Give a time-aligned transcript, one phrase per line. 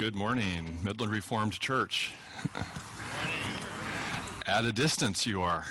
[0.00, 2.12] Good morning, Midland Reformed Church.
[4.46, 5.66] At a distance, you are.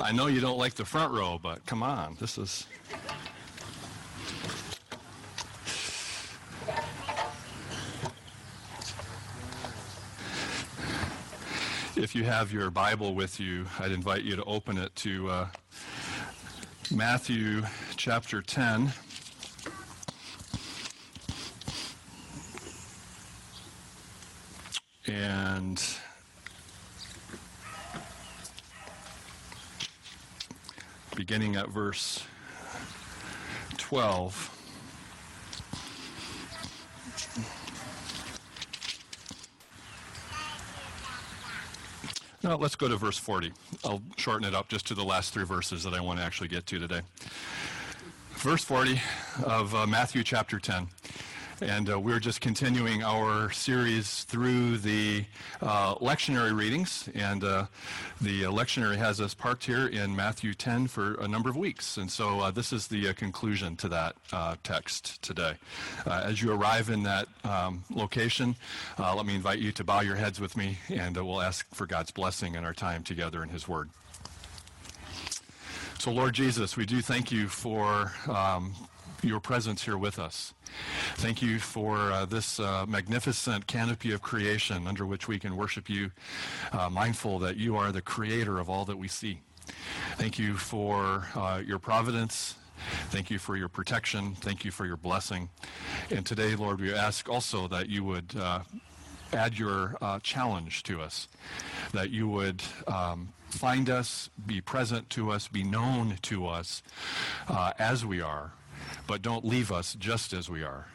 [0.00, 2.68] I know you don't like the front row, but come on, this is.
[11.96, 15.46] If you have your Bible with you, I'd invite you to open it to uh,
[16.92, 17.64] Matthew
[17.96, 18.92] chapter 10.
[25.08, 25.82] And
[31.16, 32.24] beginning at verse
[33.78, 34.54] 12.
[42.42, 43.52] Now let's go to verse 40.
[43.84, 46.48] I'll shorten it up just to the last three verses that I want to actually
[46.48, 47.00] get to today.
[48.34, 49.00] Verse 40
[49.42, 50.86] of uh, Matthew chapter 10.
[51.60, 55.24] And uh, we're just continuing our series through the
[55.60, 57.08] uh, lectionary readings.
[57.16, 57.66] And uh,
[58.20, 61.96] the uh, lectionary has us parked here in Matthew 10 for a number of weeks.
[61.96, 64.14] And so uh, this is the uh, conclusion to that
[64.62, 65.54] text today.
[66.06, 68.54] as you arrive in that um, location,
[68.98, 72.12] let me invite you to bow your heads with me, and we'll ask for God's
[72.12, 73.90] blessing in our time together in His Word.
[75.98, 78.74] So, Lord Jesus, we do thank you for um,
[79.22, 80.54] your presence here with us.
[81.16, 85.88] Thank you for uh, this uh, magnificent canopy of creation under which we can worship
[85.88, 86.10] you,
[86.72, 89.40] uh, mindful that you are the creator of all that we see.
[90.16, 92.54] Thank you for uh, your providence.
[93.10, 94.34] Thank you for your protection.
[94.36, 95.50] Thank you for your blessing.
[96.10, 98.60] And today, Lord, we ask also that you would uh,
[99.32, 101.28] add your uh, challenge to us,
[101.92, 106.82] that you would um, find us, be present to us, be known to us
[107.78, 108.52] as we are
[109.06, 110.86] but don't leave us just as we are.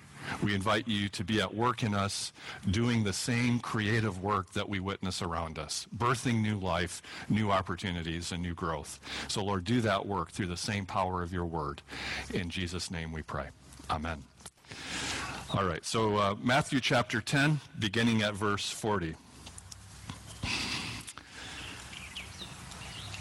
[0.42, 2.32] We invite you to be at work in us,
[2.70, 8.32] doing the same creative work that we witness around us, birthing new life, new opportunities,
[8.32, 9.00] and new growth.
[9.28, 11.82] So, Lord, do that work through the same power of your word.
[12.34, 13.48] In Jesus' name we pray.
[13.90, 14.24] Amen.
[15.54, 19.16] All right, so uh, Matthew chapter 10, beginning at verse 40.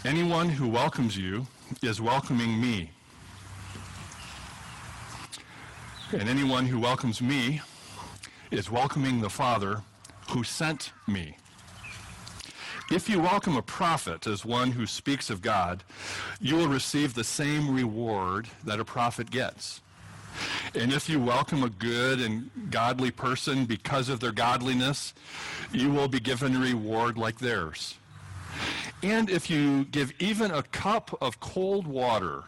[0.05, 1.47] Anyone who welcomes you
[1.83, 2.91] is welcoming me
[6.13, 7.63] And anyone who welcomes me
[8.51, 9.81] is welcoming the Father
[10.29, 11.39] who sent me.
[12.91, 15.83] If you welcome a prophet as one who speaks of God,
[16.39, 19.81] you will receive the same reward that a prophet gets.
[20.75, 25.15] And if you welcome a good and godly person because of their godliness,
[25.73, 27.95] you will be given a reward like theirs.
[29.03, 32.45] And if you give even a cup of cold water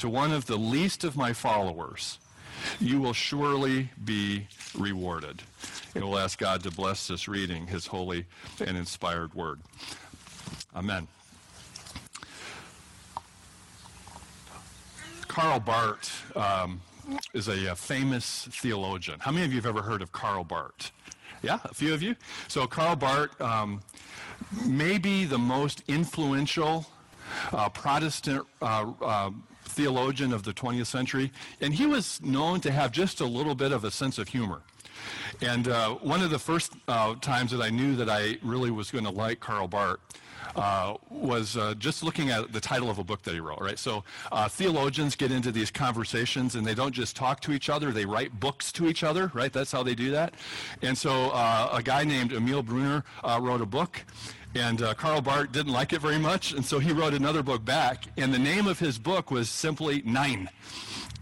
[0.00, 2.18] to one of the least of my followers,
[2.80, 4.46] you will surely be
[4.76, 5.42] rewarded.
[5.94, 8.26] And we'll ask God to bless this reading, his holy
[8.60, 9.60] and inspired word.
[10.74, 11.08] Amen.
[15.26, 16.80] Karl Barth um,
[17.34, 19.20] is a, a, famous theologian.
[19.20, 20.92] How many of you have ever heard of Karl Barth?
[21.42, 22.16] Yeah, a few of you.
[22.48, 23.82] So Karl Barth um,
[24.64, 26.86] may be the most influential
[27.52, 29.30] uh, Protestant uh, uh,
[29.76, 33.72] theologian of the 20th century, and he was known to have just a little bit
[33.72, 34.62] of a sense of humor.
[35.42, 38.90] And uh, one of the first uh, times that I knew that I really was
[38.90, 40.00] going to like Karl Barth
[40.56, 43.78] uh, was uh, just looking at the title of a book that he wrote, right?
[43.78, 47.92] So uh, theologians get into these conversations and they don't just talk to each other,
[47.92, 49.52] they write books to each other, right?
[49.52, 50.32] That's how they do that.
[50.80, 54.02] And so uh, a guy named Emil Brunner wrote a book
[54.56, 57.64] and uh, Karl Barth didn't like it very much, and so he wrote another book
[57.64, 58.06] back.
[58.16, 60.48] And the name of his book was simply Nein.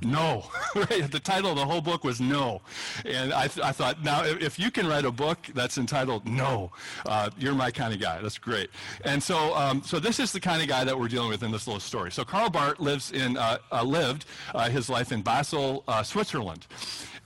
[0.03, 0.45] No.
[0.75, 1.11] right?
[1.11, 2.63] The title of the whole book was No.
[3.05, 6.71] And I, th- I thought, now, if you can write a book that's entitled No,
[7.07, 8.21] uh, you're my kind of guy.
[8.21, 8.71] That's great.
[9.05, 11.51] And so, um, so this is the kind of guy that we're dealing with in
[11.51, 12.13] this little story.
[12.13, 16.67] So Karl Barth lives in, uh, uh lived uh, his life in Basel, uh, Switzerland.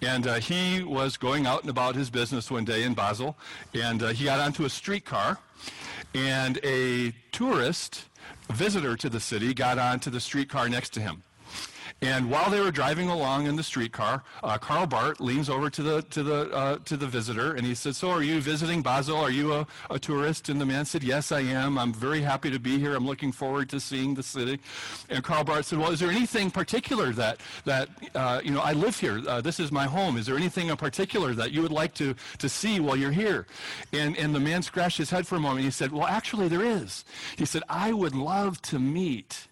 [0.01, 3.37] And uh, he was going out and about his business one day in Basel,
[3.75, 5.39] and he got onto a streetcar
[6.15, 8.07] and a tourist
[8.53, 11.23] visitor to the city got onto the streetcar next to him.
[12.01, 15.83] And while they were driving along in the streetcar, uh, Karl Barth leans over to
[15.83, 19.17] the to the uh, to the visitor and he said, "So, are you visiting Basel?
[19.17, 21.77] Are you a, a, tourist?" And the man said, "Yes, I am.
[21.77, 22.95] I'm very happy to be here.
[22.95, 24.61] I'm looking forward to seeing the city."
[25.09, 28.61] And Karl Barth said, "Well, is there anything particular that that uh, you know?
[28.61, 29.21] I live here.
[29.27, 30.17] Uh, this is my home.
[30.17, 33.49] Is there anything in particular that you would like to to see while you're here?"
[33.93, 35.65] And and the man scratched his head for a moment.
[35.65, 37.05] He said, "Well, actually, there is."
[37.37, 39.48] He said, "I would love to meet."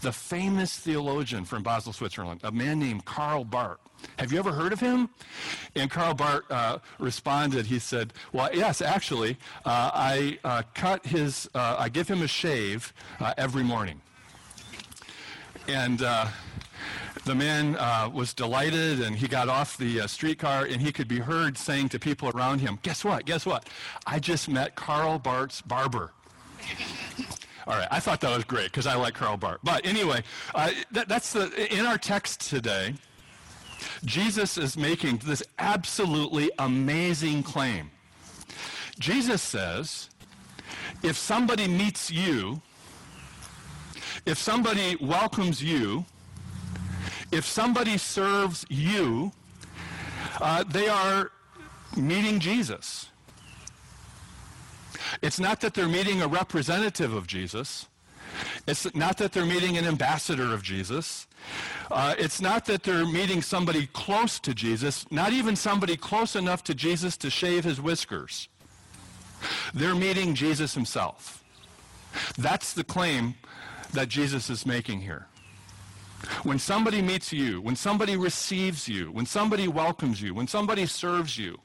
[0.00, 3.78] The famous theologian from Basel, Switzerland, a man named Karl Barth.
[4.18, 5.08] Have you ever heard of him?
[5.74, 11.48] And Karl Barth uh, responded, he said, well, yes, actually, uh, I uh, cut his,
[11.54, 14.00] uh, I give him a shave uh, every morning.
[15.68, 16.26] And uh,
[17.24, 17.74] the man
[18.12, 22.00] was delighted and he got off the streetcar and he could be heard saying to
[22.00, 23.68] people around him, guess what, guess what?
[24.04, 26.10] I just met Karl Barth's barber.
[27.66, 29.60] All right, I thought that was great because I like Karl Barth.
[29.62, 30.22] But anyway,
[30.54, 32.94] that, that's the, in our text today,
[34.04, 37.90] Jesus is making this absolutely amazing claim.
[38.98, 40.10] Jesus says,
[41.02, 42.60] if somebody meets you,
[44.26, 46.04] if somebody welcomes you,
[47.30, 49.32] if somebody serves you,
[50.40, 51.30] uh, they are
[51.96, 53.08] meeting Jesus.
[55.20, 57.86] It's not that they're meeting a representative of Jesus.
[58.66, 61.26] It's not that they're meeting an ambassador of Jesus.
[61.90, 66.64] Uh, it's not that they're meeting somebody close to Jesus, not even somebody close enough
[66.64, 68.48] to Jesus to shave his whiskers.
[69.74, 71.44] They're meeting Jesus himself.
[72.38, 73.34] That's the claim
[73.92, 75.26] that Jesus is making here.
[76.44, 81.36] When somebody meets you, when somebody receives you, when somebody welcomes you, when somebody serves
[81.36, 81.58] you,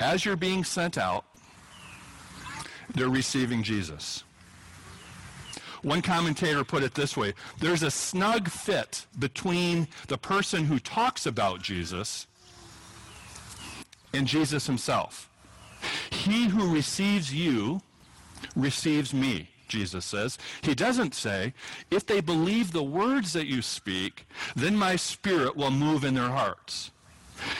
[0.00, 1.24] as you're being sent out,
[2.94, 4.24] they're receiving Jesus.
[5.82, 11.26] One commentator put it this way there's a snug fit between the person who talks
[11.26, 12.26] about Jesus
[14.12, 15.28] and Jesus himself.
[16.10, 17.82] He who receives you
[18.54, 20.38] receives me, Jesus says.
[20.62, 21.54] He doesn't say,
[21.90, 26.30] if they believe the words that you speak, then my spirit will move in their
[26.30, 26.90] hearts.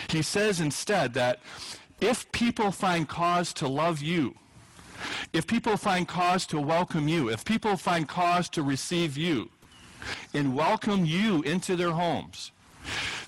[0.09, 1.41] He says instead that
[2.01, 4.35] if people find cause to love you,
[5.33, 9.51] if people find cause to welcome you, if people find cause to receive you
[10.35, 12.53] and welcome you into their homes,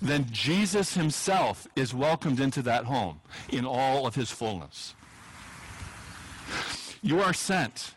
[0.00, 4.94] then Jesus himself is welcomed into that home in all of his fullness.
[7.02, 7.94] You are sent.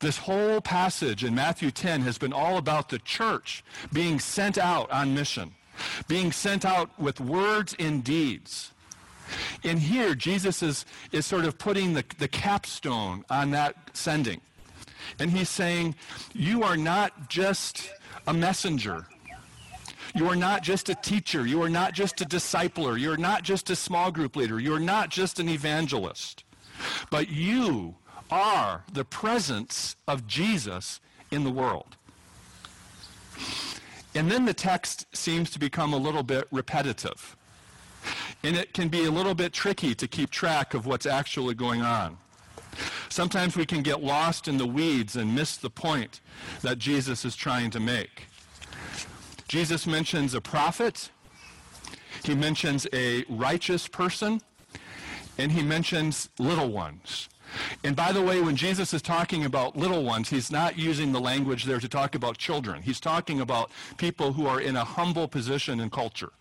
[0.00, 4.90] This whole passage in Matthew 10 has been all about the church being sent out
[4.90, 5.54] on mission,
[6.08, 8.72] being sent out with words and deeds.
[9.62, 14.40] And here, Jesus is, is sort of putting the, the capstone on that sending.
[15.18, 15.94] And he's saying,
[16.32, 17.90] You are not just
[18.26, 19.06] a messenger.
[20.14, 21.44] You are not just a teacher.
[21.44, 22.98] You are not just a discipler.
[22.98, 24.60] You're not just a small group leader.
[24.60, 26.44] You're not just an evangelist.
[27.10, 27.96] But you
[28.30, 31.00] are the presence of Jesus
[31.30, 31.96] in the world.
[34.14, 37.36] And then the text seems to become a little bit repetitive.
[38.42, 41.82] And it can be a little bit tricky to keep track of what's actually going
[41.82, 42.18] on.
[43.08, 46.20] Sometimes we can get lost in the weeds and miss the point
[46.62, 48.26] that Jesus is trying to make.
[49.48, 51.10] Jesus mentions a prophet,
[52.24, 54.40] he mentions a righteous person,
[55.38, 57.28] and he mentions little ones.
[57.84, 61.20] And by the way, when Jesus is talking about little ones, he's not using the
[61.20, 62.82] language there to talk about children.
[62.82, 66.32] He's talking about people who are in a humble position in culture.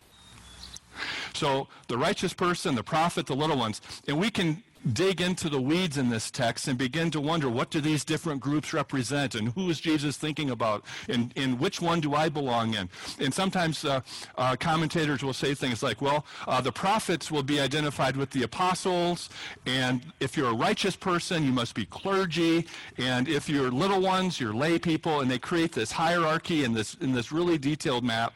[1.33, 5.61] So the righteous person, the prophet, the little ones, and we can dig into the
[5.61, 9.49] weeds in this text and begin to wonder what do these different groups represent and
[9.49, 12.89] who is Jesus thinking about and, and which one do I belong in.
[13.19, 14.01] And sometimes uh,
[14.37, 18.43] uh, commentators will say things like, well, uh, the prophets will be identified with the
[18.43, 19.29] apostles,
[19.65, 24.39] and if you're a righteous person, you must be clergy, and if you're little ones,
[24.39, 28.33] you're lay people, and they create this hierarchy in this, in this really detailed map.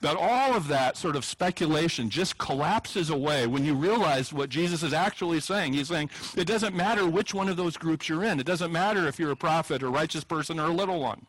[0.00, 4.82] But all of that sort of speculation just collapses away when you realize what Jesus
[4.82, 5.72] is actually saying.
[5.72, 8.40] He's saying it doesn't matter which one of those groups you're in.
[8.40, 11.26] It doesn't matter if you're a prophet or righteous person or a little one.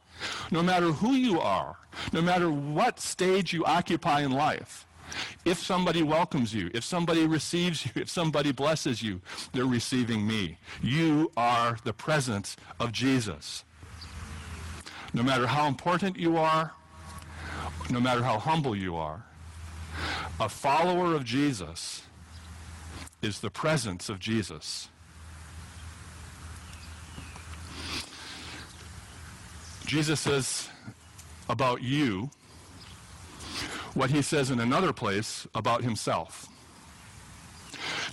[0.52, 1.78] No matter who you are,
[2.14, 4.86] no matter what stage you occupy in life,
[5.46, 9.22] if somebody welcomes you, if somebody receives you, if somebody blesses you,
[9.54, 10.58] they're receiving me.
[10.82, 13.64] You are the presence of Jesus.
[15.14, 16.74] No matter how important you are,
[17.90, 19.26] no matter how humble you are,
[20.40, 22.04] a follower of Jesus
[23.22, 24.90] is the presence of Jesus.
[29.86, 30.70] Jesus says
[31.50, 32.30] about you
[33.94, 36.48] what he says in another place about himself.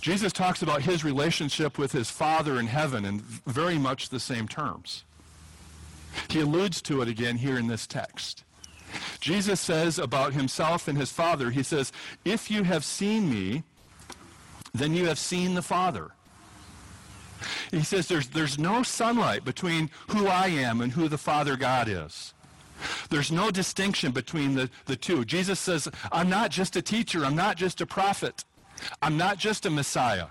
[0.01, 4.47] Jesus talks about his relationship with his Father in heaven in very much the same
[4.47, 5.03] terms.
[6.29, 8.43] He alludes to it again here in this text.
[9.19, 11.91] Jesus says about himself and his Father, he says,
[12.25, 13.63] If you have seen me,
[14.77, 16.11] then you have seen the Father.
[17.71, 21.87] He says there's, there's no sunlight between who I am and who the Father God
[21.87, 22.33] is.
[23.09, 25.25] There's no distinction between the, the two.
[25.25, 27.25] Jesus says, I'm not just a teacher.
[27.25, 28.45] I'm not just a prophet.
[29.01, 30.27] I'm not just a Messiah.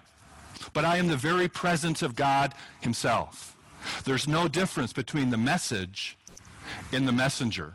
[0.73, 3.57] But I am the very presence of God himself.
[4.05, 6.17] There's no difference between the message
[6.93, 7.75] and the messenger.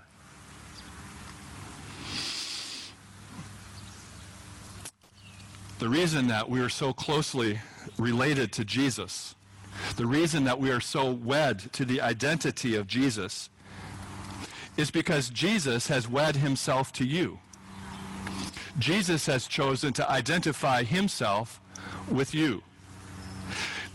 [5.81, 7.59] The reason that we are so closely
[7.97, 9.33] related to Jesus,
[9.95, 13.49] the reason that we are so wed to the identity of Jesus,
[14.77, 17.39] is because Jesus has wed himself to you.
[18.77, 21.59] Jesus has chosen to identify himself
[22.11, 22.61] with you.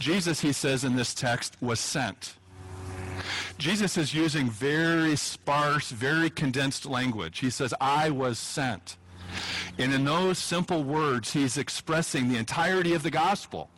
[0.01, 2.35] Jesus, he says in this text, was sent.
[3.59, 7.39] Jesus is using very sparse, very condensed language.
[7.39, 8.97] He says, I was sent.
[9.79, 13.71] And in those simple words, he's expressing the entirety of the gospel.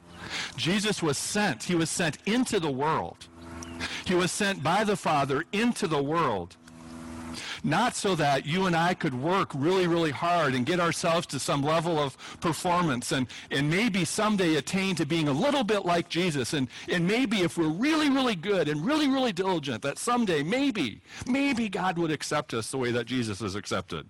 [0.57, 1.65] Jesus was sent.
[1.65, 3.29] He was sent into the world.
[4.05, 6.57] He was sent by the Father into the world
[7.65, 11.39] not so that you and I could work really, really hard and get ourselves to
[11.39, 16.09] some level of performance and, and maybe someday attain to being a little bit like
[16.09, 16.53] Jesus.
[16.53, 21.01] And, and maybe if we're really, really good and really, really diligent, that someday, maybe,
[21.27, 24.07] maybe God would accept us the way that Jesus is accepted.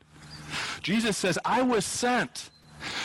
[0.83, 2.51] Jesus says, I was sent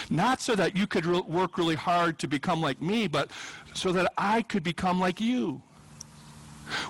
[0.09, 3.31] not so that you could re- work really hard to become like me, but
[3.73, 5.62] so that I could become like you.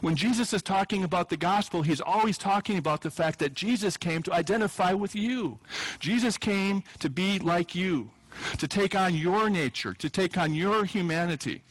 [0.01, 3.97] When Jesus is talking about the gospel, he's always talking about the fact that Jesus
[3.97, 5.59] came to identify with you.
[5.99, 8.11] Jesus came to be like you,
[8.59, 11.63] to take on your nature, to take on your humanity,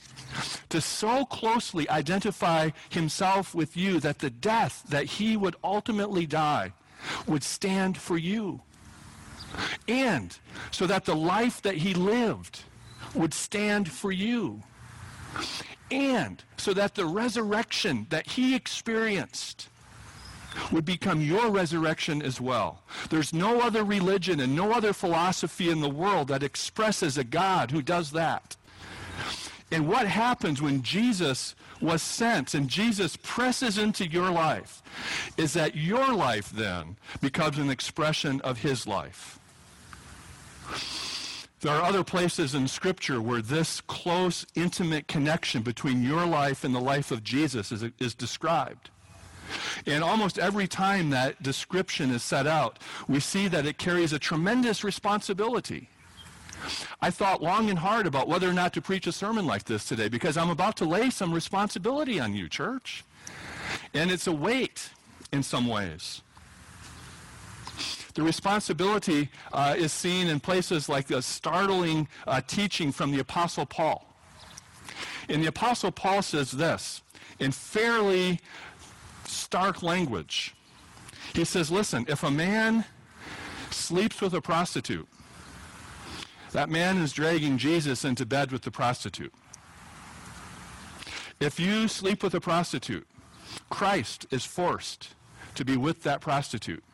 [0.68, 6.72] to so closely identify himself with you that the death that he would ultimately die
[7.26, 8.60] would stand for you.
[9.88, 10.36] And
[10.70, 12.64] so that the life that he lived
[13.14, 14.62] would stand for you
[15.92, 19.68] and so that the resurrection that he experienced
[20.70, 22.82] would become your resurrection as well.
[23.10, 27.70] There's no other religion and no other philosophy in the world that expresses a God
[27.70, 28.56] who does that.
[29.70, 34.82] And what happens when Jesus was sent and Jesus presses into your life
[35.36, 39.38] is that your life then becomes an expression of his life.
[41.60, 46.74] There are other places in Scripture where this close, intimate connection between your life and
[46.74, 48.90] the life of Jesus is, is described.
[49.86, 54.18] And almost every time that description is set out, we see that it carries a
[54.18, 55.88] tremendous responsibility.
[57.00, 59.84] I thought long and hard about whether or not to preach a sermon like this
[59.84, 63.04] today because I'm about to lay some responsibility on you, church.
[63.94, 64.90] And it's a weight
[65.32, 66.22] in some ways.
[68.14, 73.64] The responsibility uh, is seen in places like the startling uh, teaching from the Apostle
[73.64, 74.06] Paul.
[75.28, 77.02] And the Apostle Paul says this
[77.38, 78.40] in fairly
[79.24, 80.54] stark language.
[81.34, 82.84] He says, listen, if a man
[83.70, 85.08] sleeps with a prostitute,
[86.52, 89.32] that man is dragging Jesus into bed with the prostitute.
[91.40, 93.06] If you sleep with a prostitute,
[93.70, 95.14] Christ is forced
[95.54, 96.84] to be with that prostitute.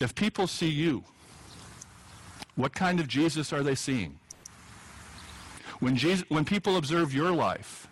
[0.00, 1.04] If people see you,
[2.54, 4.18] what kind of Jesus are they seeing?
[5.80, 7.88] When, Jesus, when people observe your life,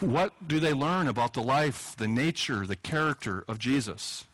[0.00, 4.24] what do they learn about the life, the nature, the character of Jesus?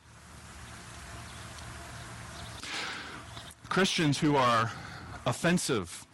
[3.69, 4.73] Christians who are
[5.26, 6.07] offensive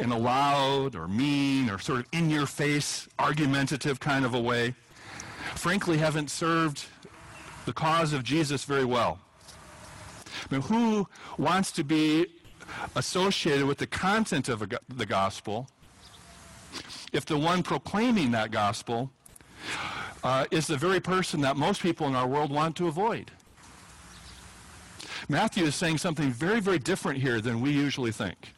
[0.00, 4.40] in a loud or mean or sort of in your face, argumentative kind of a
[4.40, 4.74] way,
[5.54, 6.86] frankly haven't served
[7.64, 9.18] the cause of Jesus very well.
[10.50, 12.26] Mean, who wants to be
[12.94, 15.68] associated with the content of the gospel
[17.12, 19.10] if the one proclaiming that gospel
[20.22, 23.30] uh, is the very person that most people in our world want to avoid?
[25.28, 28.52] Matthew is saying something very, very different here than we usually think.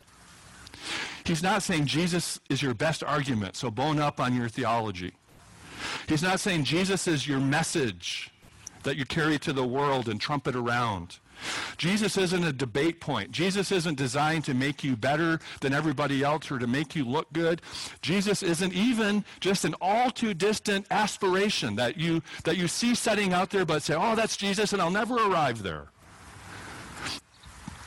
[1.24, 5.12] He's not saying Jesus is your best argument, so bone up on your theology.
[6.08, 8.30] He's not saying Jesus is your message
[8.88, 11.18] that you carry to the world and trumpet around.
[11.76, 13.30] Jesus isn't a debate point.
[13.30, 17.30] Jesus isn't designed to make you better than everybody else or to make you look
[17.34, 17.60] good.
[18.00, 23.34] Jesus isn't even just an all too distant aspiration that you, that you see setting
[23.34, 25.88] out there but say, oh, that's Jesus and I'll never arrive there.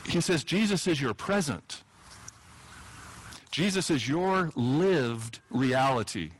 [0.06, 1.82] He says Jesus is your present.
[3.50, 6.30] Jesus is your lived reality.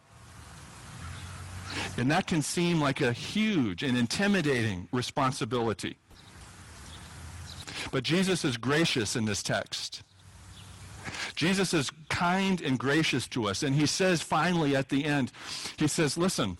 [1.96, 5.96] And that can seem like a huge and intimidating responsibility.
[7.90, 10.02] But Jesus is gracious in this text.
[11.34, 13.62] Jesus is kind and gracious to us.
[13.62, 15.32] And he says finally at the end,
[15.76, 16.58] he says, listen,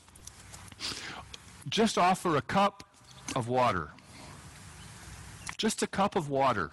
[1.68, 2.84] just offer a cup
[3.36, 3.90] of water.
[5.56, 6.72] Just a cup of water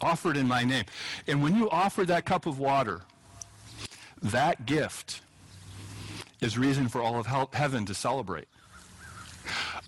[0.00, 0.84] offered in my name.
[1.26, 3.02] And when you offer that cup of water,
[4.22, 5.20] that gift
[6.42, 8.48] is reason for all of heaven to celebrate.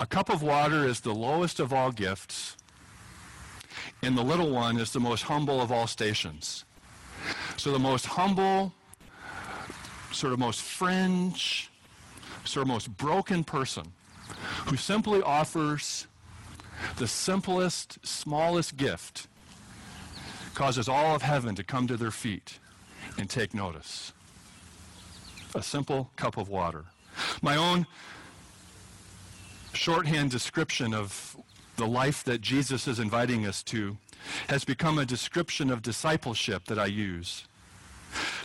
[0.01, 2.57] A cup of water is the lowest of all gifts,
[4.03, 6.65] and the little one is the most humble of all stations.
[7.57, 8.73] So the most humble,
[10.13, 11.71] sort of most fringe,
[12.45, 13.93] sort of most broken person
[14.67, 16.07] who simply offers
[16.97, 19.27] the simplest, smallest gift
[20.55, 22.59] causes all of heaven to come to their feet
[23.19, 24.14] and take notice.
[25.55, 26.85] A simple cup of water.
[27.41, 27.87] My own
[29.73, 31.37] shorthand description of
[31.77, 33.97] the life that Jesus is inviting us to
[34.49, 37.45] has become a description of discipleship that I use.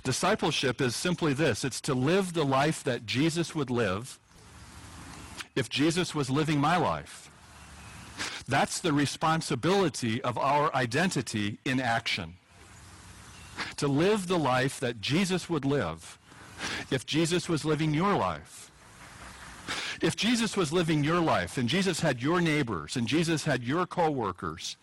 [0.04, 4.20] Discipleship is simply this it's to live the life that Jesus would live
[5.56, 7.32] if Jesus was living my life.
[8.48, 12.36] That's the responsibility of our identity in action.
[13.78, 16.19] To live the life that Jesus would live
[16.92, 18.72] if Jesus was living your life.
[20.02, 23.86] If Jesus was living your life and Jesus had your neighbors and Jesus had your
[23.86, 24.78] coworkers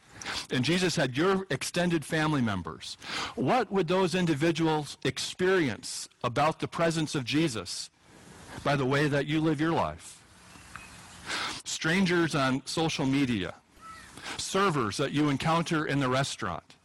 [0.51, 2.97] and Jesus had your extended family members,
[3.35, 7.91] what would those individuals experience about the presence of Jesus
[8.63, 10.23] by the way that you live your life?
[11.65, 13.55] Strangers on social media,
[14.37, 16.77] servers that you encounter in the restaurant,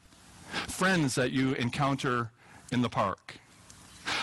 [0.68, 2.32] friends that you encounter
[2.72, 3.41] in the park.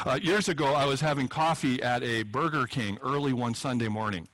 [0.07, 4.28] Uh, years ago, I was having coffee at a Burger King early one Sunday morning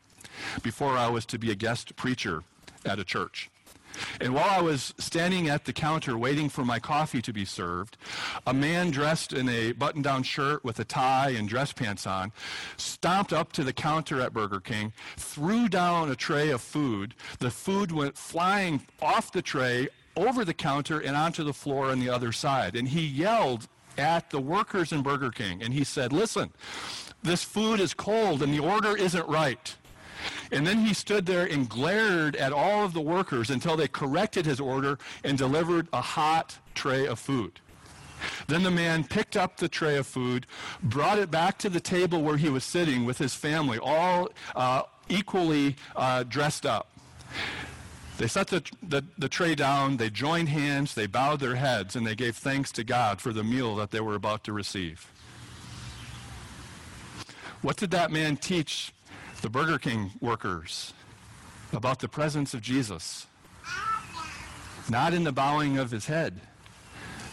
[0.62, 2.42] before I was to be a guest preacher
[2.85, 3.50] at a church.
[4.21, 7.97] And while I was standing at the counter waiting for my coffee to be served,
[8.47, 12.33] a man dressed in a button down shirt with a tie and dress pants on
[12.76, 17.14] stomped up to the counter at Burger King, threw down a tray of food.
[17.38, 22.00] The food went flying off the tray over the counter and onto the floor on
[22.00, 22.75] the other side.
[22.76, 26.52] And he yelled at the workers in Burger King and he said, Listen,
[27.22, 29.74] this food is cold and the order isn't right.
[30.52, 34.46] And then he stood there and glared at all of the workers until they corrected
[34.46, 37.61] his order and delivered a hot tray of food.
[38.46, 40.46] Then the man picked up the tray of food,
[40.83, 44.83] brought it back to the table where he was sitting with his family, all uh,
[45.09, 46.88] equally uh, dressed up.
[48.16, 52.07] They set the, the, the, tray down, they joined hands, they bowed their heads, and
[52.07, 55.11] they gave thanks to God for the meal that they were about to receive.
[57.61, 58.92] What did that man teach
[59.42, 60.92] the Burger King workers
[61.72, 63.27] about the presence of Jesus?
[64.88, 66.40] Not in the bowing of his head,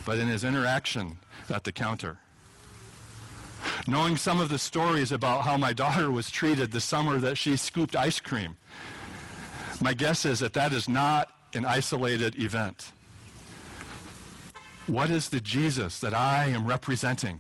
[0.04, 2.18] but in his interaction at the counter.
[3.88, 7.56] Knowing some of the stories about how my daughter was treated the summer that she
[7.56, 8.56] scooped ice cream
[9.82, 12.92] my guess is that that is not an isolated event.
[14.88, 17.40] What is the Jesus that I am representing?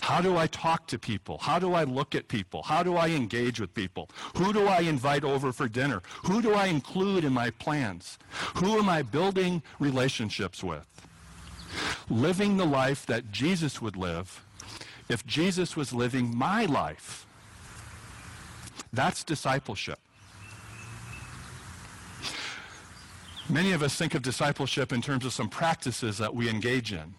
[0.00, 1.38] How do I talk to people?
[1.38, 2.64] How do I look at people?
[2.64, 4.10] How do I engage with people?
[4.36, 6.02] Who do I invite over for dinner?
[6.24, 8.18] Who do I include in my plans?
[8.56, 10.86] Who am I building relationships with?
[12.10, 14.44] Living the life that Jesus would live
[15.08, 17.26] if Jesus was living my life.
[18.92, 20.00] That's discipleship.
[23.48, 27.14] Many of us think of discipleship in terms of some practices that we engage in.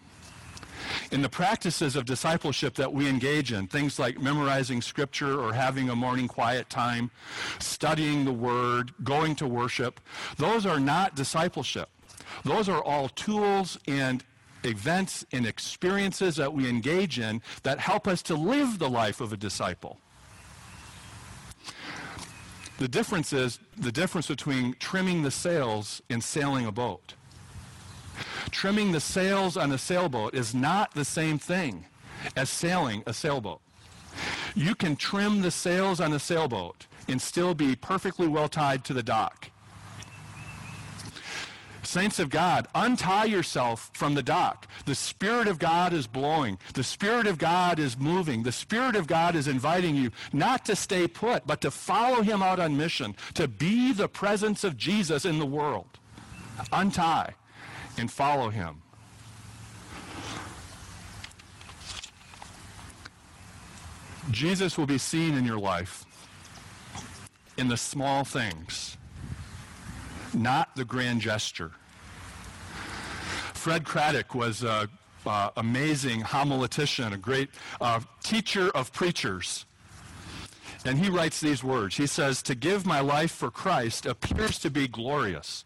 [1.10, 5.90] In the practices of discipleship that we engage in, things like memorizing scripture or having
[5.90, 7.10] a morning quiet time,
[7.58, 10.00] studying the word, going to worship,
[10.36, 11.88] those are not discipleship.
[12.42, 14.24] Those are all tools and
[14.64, 19.32] events and experiences that we engage in that help us to live the life of
[19.32, 19.98] a disciple.
[22.78, 27.14] The difference is the difference between trimming the sails and sailing a boat.
[28.50, 31.86] Trimming the sails on a sailboat is not the same thing
[32.36, 33.60] as sailing a sailboat.
[34.54, 38.94] You can trim the sails on a sailboat and still be perfectly well tied to
[38.94, 39.50] the dock.
[41.84, 44.66] Saints of God, untie yourself from the dock.
[44.86, 46.58] The Spirit of God is blowing.
[46.72, 48.42] The Spirit of God is moving.
[48.42, 52.42] The Spirit of God is inviting you not to stay put, but to follow him
[52.42, 55.98] out on mission, to be the presence of Jesus in the world.
[56.72, 57.34] Untie
[57.98, 58.82] and follow him.
[64.30, 66.04] Jesus will be seen in your life
[67.56, 68.96] in the small things,
[70.34, 71.72] not the grand gesture.
[73.52, 74.88] Fred Craddock was a
[75.26, 77.48] uh, amazing homiletician, a great
[77.80, 79.64] uh, teacher of preachers.
[80.84, 81.96] And he writes these words.
[81.96, 85.64] He says, To give my life for Christ appears to be glorious.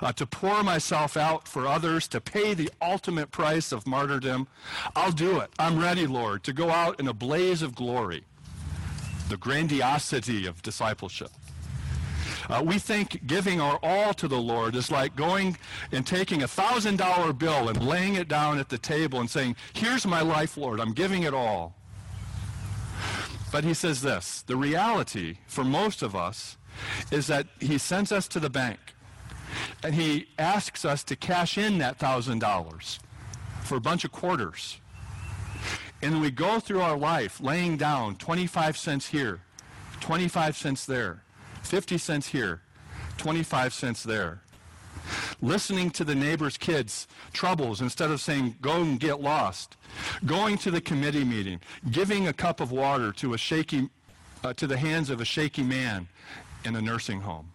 [0.00, 4.48] Uh, to pour myself out for others, to pay the ultimate price of martyrdom,
[4.96, 5.50] I'll do it.
[5.58, 8.24] I'm ready, Lord, to go out in a blaze of glory.
[9.28, 11.30] The grandiosity of discipleship.
[12.48, 15.58] Uh, we think giving our all to the Lord is like going
[15.92, 19.56] and taking a thousand dollar bill and laying it down at the table and saying,
[19.74, 21.74] Here's my life, Lord, I'm giving it all.
[23.52, 26.56] But he says this the reality for most of us
[27.10, 28.78] is that he sends us to the bank
[29.82, 32.98] and he asks us to cash in that thousand dollars
[33.62, 34.78] for a bunch of quarters.
[36.00, 39.40] And we go through our life laying down 25 cents here,
[40.00, 41.22] 25 cents there,
[41.68, 42.62] 50 cents here,
[43.18, 44.40] 25 cents there.
[45.42, 49.76] Listening to the neighbor's kids' troubles instead of saying, go and get lost.
[50.24, 53.90] Going to the committee meeting, giving a cup of water to a shaky,
[54.42, 56.08] uh, to the hands of a shaky man
[56.64, 57.50] in a nursing home.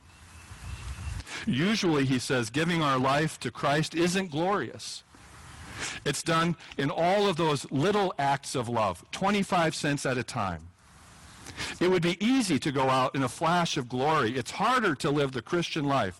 [1.48, 5.04] Usually, he says, giving our life to Christ isn't glorious.
[6.06, 10.68] It's done in all of those little acts of love, 25 cents at a time.
[11.80, 14.36] It would be easy to go out in a flash of glory.
[14.38, 16.20] It's harder to live the Christian life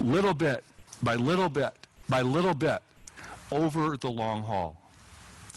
[0.00, 0.64] little bit
[1.02, 1.74] by little bit
[2.08, 2.80] by little bit
[3.50, 4.80] over the long haul.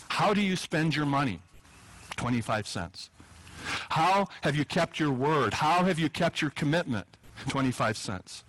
[0.10, 1.40] How do you spend your money?
[2.16, 3.10] 25 cents.
[3.90, 5.54] How have you kept your word?
[5.54, 7.06] How have you kept your commitment?
[7.48, 8.44] 25 cents.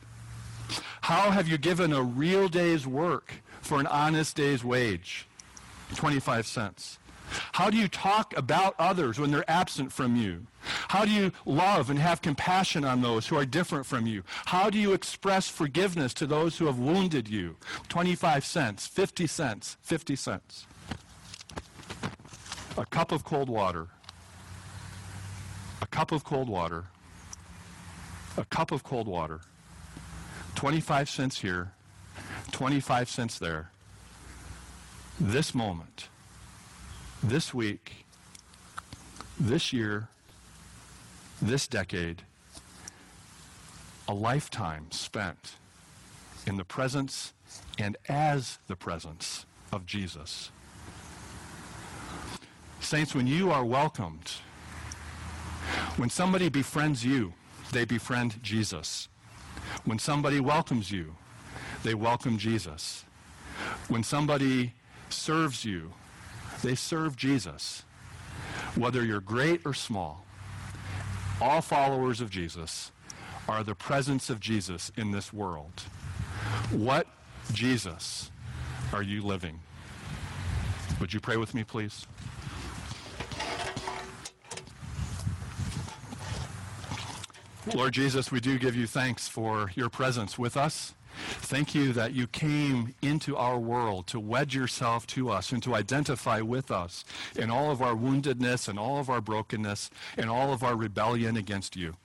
[1.02, 5.26] How have you given a real day's work for an honest day's wage?
[5.94, 6.98] 25 cents.
[7.52, 10.46] How do you talk about others when they're absent from you?
[10.88, 14.22] How do you love and have compassion on those who are different from you?
[14.46, 17.56] How do you express forgiveness to those who have wounded you?
[17.88, 20.66] 25 cents, 50 cents, 50 cents.
[22.76, 23.88] A cup of cold water.
[25.82, 26.84] A cup of cold water.
[28.36, 29.40] A cup of cold water.
[30.54, 31.72] 25 cents here,
[32.52, 33.70] 25 cents there.
[35.18, 36.08] This moment
[37.22, 38.04] this week,
[39.38, 40.08] this year,
[41.40, 42.22] this decade,
[44.08, 45.54] a lifetime spent
[46.46, 47.32] in the presence
[47.78, 50.50] and as the presence of Jesus.
[52.80, 54.32] Saints, when you are welcomed,
[55.96, 57.34] when somebody befriends you,
[57.72, 59.08] they befriend Jesus.
[59.84, 61.14] When somebody welcomes you,
[61.82, 63.04] they welcome Jesus.
[63.88, 64.72] When somebody
[65.10, 65.92] serves you,
[66.62, 67.84] they serve Jesus.
[68.74, 70.24] Whether you're great or small,
[71.40, 72.92] all followers of Jesus
[73.48, 75.80] are the presence of Jesus in this world.
[76.70, 77.06] What
[77.52, 78.30] Jesus
[78.92, 79.60] are you living?
[81.00, 82.06] Would you pray with me, please?
[87.74, 90.94] Lord Jesus, we do give you thanks for your presence with us.
[91.42, 95.74] Thank you that you came into our world to wedge yourself to us and to
[95.74, 97.04] identify with us
[97.36, 101.36] in all of our woundedness and all of our brokenness and all of our rebellion
[101.36, 101.96] against you.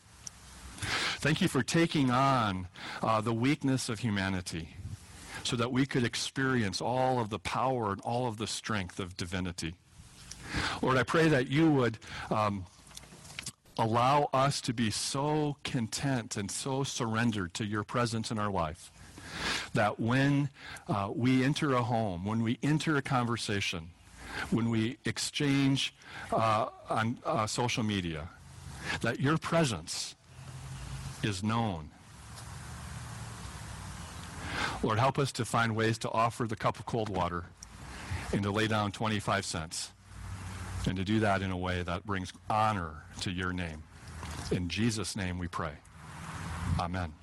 [0.80, 2.68] Thank you for taking on
[3.02, 4.70] uh, the weakness of humanity
[5.44, 9.16] so that we could experience all of the power and all of the strength of
[9.16, 9.76] divinity.
[10.82, 11.98] Lord, I pray that you would
[12.30, 12.66] um,
[13.78, 18.92] allow us to be so content and so surrendered to your presence in our life
[19.74, 20.50] that when
[20.88, 23.90] uh, we enter a home, when we enter a conversation,
[24.50, 25.94] when we exchange
[26.32, 28.30] uh, on uh, social media,
[29.02, 30.16] that your presence
[31.24, 31.90] is known.
[34.84, 37.46] Lord, help us to find ways to offer the cup of cold water
[38.32, 39.92] and to lay down 25 cents
[40.86, 43.84] and to do that in a way that brings honor to your name.
[44.52, 45.72] In Jesus' name we pray.
[46.80, 47.14] Amen.